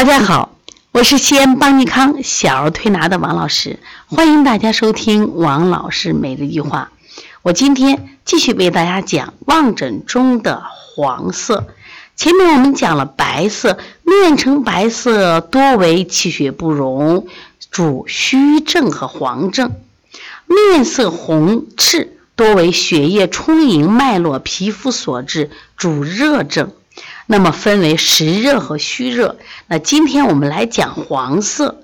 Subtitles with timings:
[0.00, 0.56] 大家好，
[0.92, 6.90] 我是西安邦尼康小儿推拿的王老师，欢迎大家收听王老师每日一句话。
[7.42, 11.66] 我今天继续为大家讲望诊中的黄色。
[12.16, 17.26] 前面我们讲了白色，面呈白色多为气血不容，
[17.70, 19.68] 主虚症和黄症；
[20.46, 26.72] 面色红赤多为血液充盈、脉络皮肤所致，主热症。
[27.26, 29.36] 那么分为实热和虚热。
[29.68, 31.82] 那今天我们来讲黄色，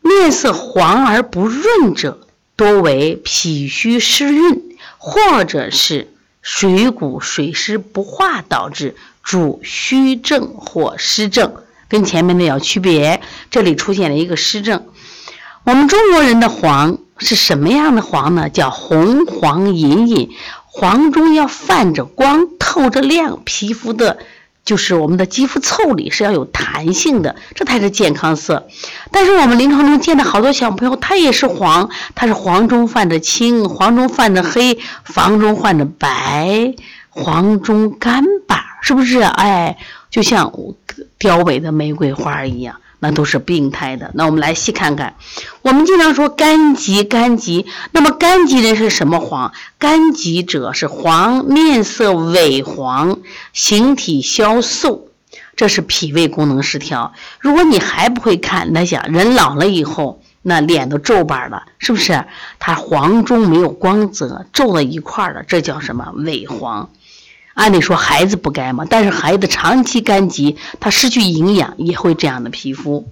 [0.00, 11.54] 面色黄而不润者，多为脾虚湿蕴，或者是水谷水湿不化导致，主虚症或湿症。
[11.86, 14.86] 跟前面的要区别，这里出现了一个湿症。
[15.62, 18.48] 我们中国人的黄是什么样的黄呢？
[18.48, 20.30] 叫红黄隐隐，
[20.66, 24.18] 黄中要泛着光，透着亮，皮肤的。
[24.64, 28.66] 就是我们的肌肤腠理是要有弹性的，这才是健康色。
[29.10, 34.78] 但是我们临床中见的好多小朋友，他也是黄，他是黄中泛着青，黄中泛着黑，
[35.14, 36.74] 黄中泛着白，
[37.10, 39.20] 黄中干巴，是不是？
[39.20, 39.76] 哎，
[40.10, 40.50] 就像
[41.18, 42.76] 凋萎的玫瑰花一样。
[43.04, 44.10] 那都是病态的。
[44.14, 45.16] 那我们来细看看，
[45.60, 47.66] 我们经常说肝疾，肝疾。
[47.92, 49.52] 那么肝疾人是什么黄？
[49.78, 53.18] 肝疾者是黄，面色萎黄，
[53.52, 55.08] 形体消瘦，
[55.54, 57.12] 这是脾胃功能失调。
[57.40, 62.24] 如果你还不会看，那想人老了以后，那脸都皱巴了，是不是？
[62.58, 66.06] 它黄中没有光泽，皱了一块了，这叫什么？
[66.16, 66.88] 萎黄。
[67.54, 73.08] 按理说孩子不该嘛，但是孩子长期肝疾，他失去营养也会这样的皮肤。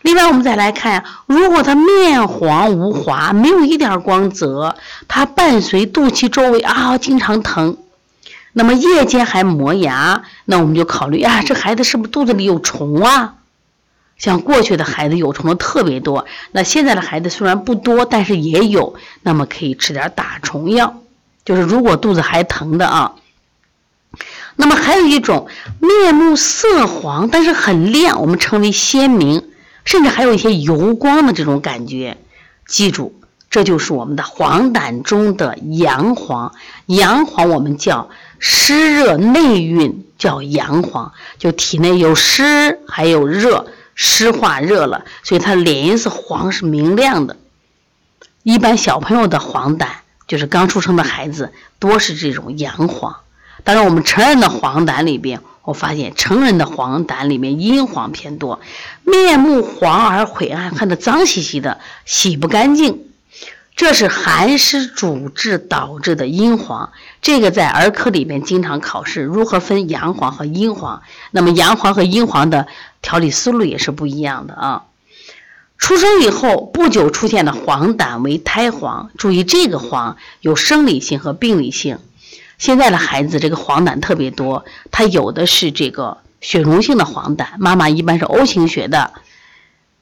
[0.00, 7.76] 另外，我们再来看，如果他面黄无华，没有一点光泽，他伴随肚脐周围啊经常疼，
[8.52, 13.36] 那么夜间还磨牙，那我们就考虑啊，这孩子是不是肚子里有虫啊？
[14.16, 21.02] 像过去的孩子有虫的特别多，那现在的孩子虽然不多，但是也有，那么可以吃点打虫药，
[21.44, 23.14] 就是如果肚子还疼的啊。
[24.56, 25.48] 那么还有一种
[25.80, 29.50] 面目色黄，但是很亮，我们称为鲜明，
[29.84, 32.16] 甚至还有一些油光的这种感觉。
[32.66, 33.20] 记住，
[33.50, 36.52] 这就是我们的黄疸中的阳黄。
[36.86, 47.36] 阳黄我们叫湿热内蕴，叫阳黄，就体内有湿还有热，湿化热了，所以它脸色黄是明亮的。
[48.42, 49.88] 一般小朋友的黄疸，
[50.26, 53.16] 就是刚出生的孩子，多是这种阳黄。
[53.64, 58.60] 当然，我们成人的黄疸里边，我发现成人的黄疸里面阴黄偏多，
[59.02, 63.06] 面目黄而晦暗，看着脏兮兮的，洗不干净，
[63.74, 66.92] 这是寒湿主治导致的阴黄。
[67.22, 71.02] 这个在儿科里面经常考试，如何分阳黄和阴黄？
[71.30, 72.66] 那么阳黄和阴黄的
[73.00, 74.84] 调理思路也是不一样的啊。
[75.78, 81.98] 出生以后不久出现的黄疸为胎黄，注意这个黄有生理性和病理性。
[82.58, 89.12] 现在的孩子这个黄疸特别多，他有的是这个血溶性的黄疸，妈妈一般是 O 型血的。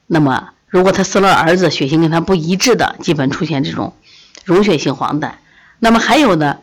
[0.07, 3.93] 那么如果他生了儿子血型跟他不一致的，基本出现这种
[4.45, 5.31] 溶血性黄疸。
[5.79, 6.59] 那么还有呢，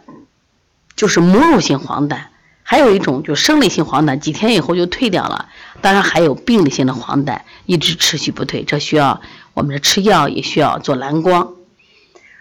[0.96, 2.18] 就是母乳性黄疸，
[2.62, 5.48] 还有一种就生理性黄疸，几天以后就退掉了。
[5.80, 9.20] 当然还有病理性的黄疸，一直持续不退，这需要
[9.54, 11.54] 我们的吃药，也需要做蓝光。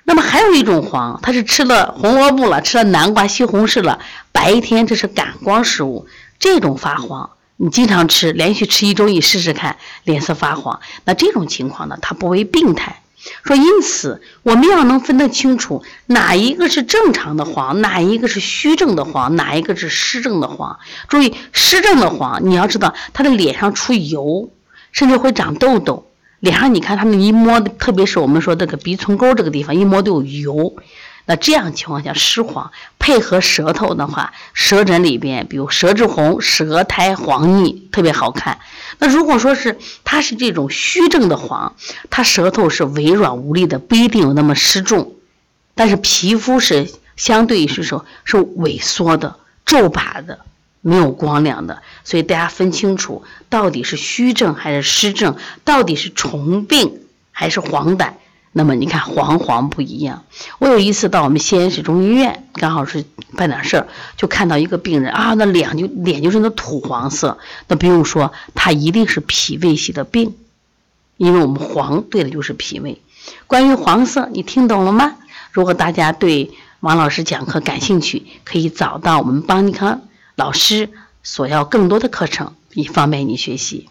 [0.09, 3.99] 那么还有一种黄，它是吃了红萝卜了，吃了南瓜、西红柿了，
[4.31, 6.07] 白天这是感光食物，
[6.39, 13.03] 这种发黄，你经常吃，连续吃一周，你试试看，脸色发黄，那这种情况呢，它不为病态。
[13.43, 20.79] 说因此，我们要能分得清楚哪一个是正常的黄，哪一个是虚症的黄，哪一个是湿症的黄。
[21.07, 24.49] 注意湿症的黄，你要知道他的脸上出油，
[24.91, 26.08] 甚至会长痘痘。
[26.39, 30.75] 脸上你看他们一摸，特别是我们说这个鼻唇沟这个地方一摸都有油，
[31.25, 38.59] 那这样情况下湿黄配合舌头的话，舌诊里边比如舌质红、舌苔黄腻特别好看。
[38.99, 41.75] 那如果说是它是这种虚症的黄，
[42.09, 45.13] 它舌头是微软无力的，不一定有那么湿重，
[45.75, 49.35] 但是皮肤是相对是说是萎缩的、
[49.65, 50.39] 皱巴的。
[50.81, 56.99] 没有光亮的，所以大家分清楚，到底是虚症还是湿症，到底是虫病
[57.31, 58.13] 还是黄疸。
[58.51, 60.23] 那么你看黄黄不一样。
[60.57, 63.05] 我有一次到我们西安市中医院，刚好是
[63.37, 63.87] 办点事儿，
[64.17, 67.37] 就看到一个病人啊，那脸就脸就是那土黄色，
[67.67, 70.35] 那不用说，他一定是脾胃系的病，
[71.17, 72.99] 因为我们黄对的就是脾胃。
[73.45, 75.17] 关于黄色，你听懂了吗？
[75.51, 76.49] 如果大家对
[76.79, 80.01] 王老师讲课感兴趣，可以找到我们邦尼康。
[80.39, 80.89] 老师
[81.21, 83.89] 索要更多的课程，以方便你学习。